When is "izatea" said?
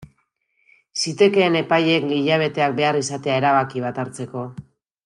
3.05-3.39